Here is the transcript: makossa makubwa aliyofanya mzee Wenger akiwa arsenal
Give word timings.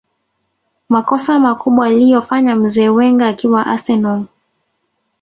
makossa 0.89 1.39
makubwa 1.39 1.87
aliyofanya 1.87 2.55
mzee 2.55 2.89
Wenger 2.89 3.27
akiwa 3.27 3.65
arsenal 3.65 4.23